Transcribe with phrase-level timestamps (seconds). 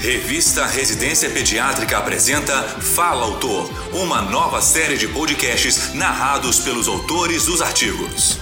[0.00, 7.62] Revista Residência Pediátrica apresenta Fala Autor, uma nova série de podcasts narrados pelos autores dos
[7.62, 8.38] artigos.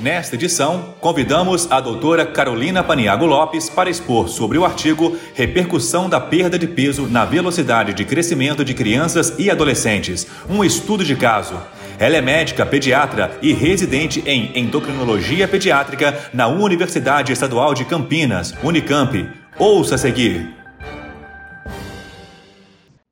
[0.00, 6.18] Nesta edição, convidamos a doutora Carolina Paniago Lopes para expor sobre o artigo Repercussão da
[6.18, 11.60] perda de peso na velocidade de crescimento de crianças e adolescentes, um estudo de caso.
[11.98, 19.26] Ela é médica, pediatra e residente em endocrinologia pediátrica na Universidade Estadual de Campinas, Unicamp.
[19.58, 20.54] Ouça a seguir.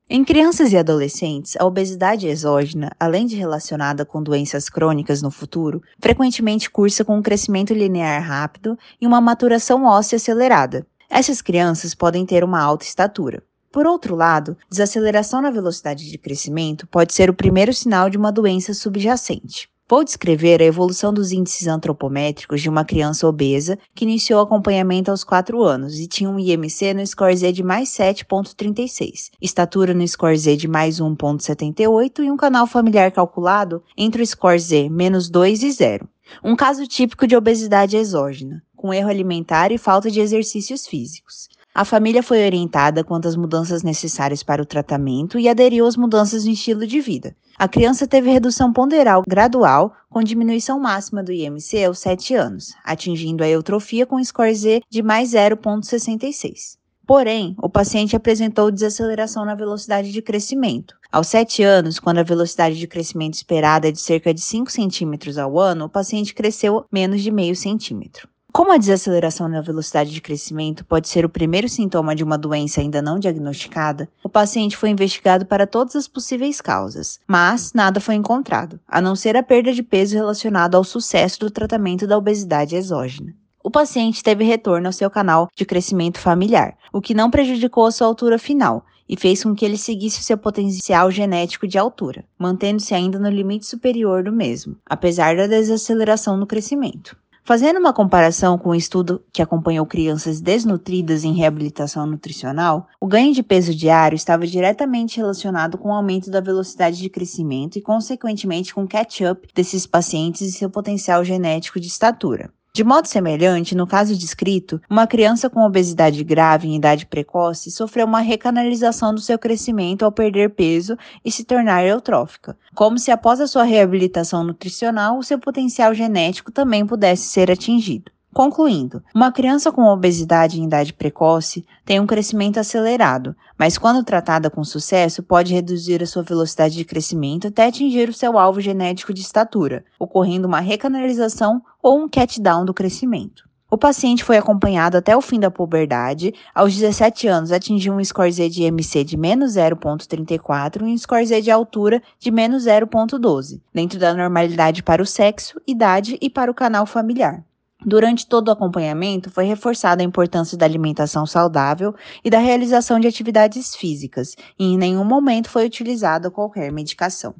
[0.06, 5.82] Em crianças e adolescentes, a obesidade exógena, além de relacionada com doenças crônicas no futuro,
[5.98, 10.86] frequentemente cursa com um crescimento linear rápido e uma maturação óssea acelerada.
[11.08, 13.42] Essas crianças podem ter uma alta estatura.
[13.74, 18.30] Por outro lado, desaceleração na velocidade de crescimento pode ser o primeiro sinal de uma
[18.30, 19.68] doença subjacente.
[19.90, 25.24] Vou descrever a evolução dos índices antropométricos de uma criança obesa que iniciou acompanhamento aos
[25.24, 30.38] 4 anos e tinha um IMC no score Z de mais 7,36, estatura no score
[30.38, 35.64] Z de mais 1,78 e um canal familiar calculado entre o score Z menos 2
[35.64, 36.08] e 0.
[36.44, 41.48] Um caso típico de obesidade exógena, com erro alimentar e falta de exercícios físicos.
[41.76, 46.44] A família foi orientada quanto às mudanças necessárias para o tratamento e aderiu às mudanças
[46.44, 47.34] no estilo de vida.
[47.58, 53.42] A criança teve redução ponderal gradual, com diminuição máxima do IMC aos 7 anos, atingindo
[53.42, 56.78] a eutrofia com score Z de mais 0,66.
[57.04, 60.94] Porém, o paciente apresentou desaceleração na velocidade de crescimento.
[61.10, 65.38] Aos 7 anos, quando a velocidade de crescimento esperada é de cerca de 5 centímetros
[65.38, 68.28] ao ano, o paciente cresceu menos de meio centímetro.
[68.56, 72.80] Como a desaceleração na velocidade de crescimento pode ser o primeiro sintoma de uma doença
[72.80, 78.14] ainda não diagnosticada, o paciente foi investigado para todas as possíveis causas, mas nada foi
[78.14, 82.76] encontrado, a não ser a perda de peso relacionada ao sucesso do tratamento da obesidade
[82.76, 83.34] exógena.
[83.60, 87.90] O paciente teve retorno ao seu canal de crescimento familiar, o que não prejudicou a
[87.90, 92.94] sua altura final, e fez com que ele seguisse seu potencial genético de altura, mantendo-se
[92.94, 97.16] ainda no limite superior do mesmo, apesar da desaceleração no crescimento.
[97.46, 103.06] Fazendo uma comparação com o um estudo que acompanhou crianças desnutridas em reabilitação nutricional, o
[103.06, 107.82] ganho de peso diário estava diretamente relacionado com o aumento da velocidade de crescimento e,
[107.82, 112.50] consequentemente, com o catch-up desses pacientes e seu potencial genético de estatura.
[112.76, 118.04] De modo semelhante, no caso descrito, uma criança com obesidade grave em idade precoce sofreu
[118.04, 123.40] uma recanalização do seu crescimento ao perder peso e se tornar eutrófica, como se após
[123.40, 128.10] a sua reabilitação nutricional o seu potencial genético também pudesse ser atingido.
[128.34, 134.50] Concluindo, uma criança com obesidade em idade precoce tem um crescimento acelerado, mas quando tratada
[134.50, 139.14] com sucesso, pode reduzir a sua velocidade de crescimento até atingir o seu alvo genético
[139.14, 143.48] de estatura, ocorrendo uma recanalização ou um cat-down do crescimento.
[143.70, 146.34] O paciente foi acompanhado até o fim da puberdade.
[146.52, 151.24] Aos 17 anos, atingiu um score Z de MC de menos 0,34 e um score
[151.24, 156.50] Z de altura de menos 0,12, dentro da normalidade para o sexo, idade e para
[156.50, 157.44] o canal familiar.
[157.84, 163.06] Durante todo o acompanhamento, foi reforçada a importância da alimentação saudável e da realização de
[163.06, 167.34] atividades físicas, e em nenhum momento foi utilizada qualquer medicação.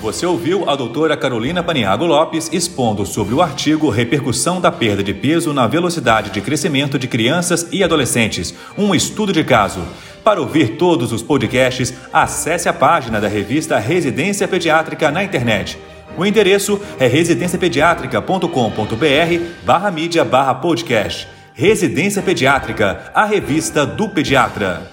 [0.00, 5.12] Você ouviu a doutora Carolina Paniago Lopes expondo sobre o artigo Repercussão da perda de
[5.12, 9.80] peso na velocidade de crescimento de crianças e adolescentes, um estudo de caso.
[10.24, 15.78] Para ouvir todos os podcasts, acesse a página da revista Residência Pediátrica na internet
[16.20, 21.26] o endereço é residenciapediatrica.com.br barra mídia barra podcast.
[21.54, 24.90] Residência Pediátrica, a revista do pediatra.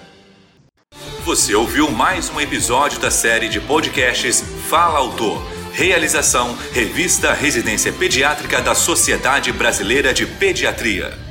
[1.24, 5.46] Você ouviu mais um episódio da série de podcasts Fala Autor.
[5.72, 11.27] Realização Revista Residência Pediátrica da Sociedade Brasileira de Pediatria.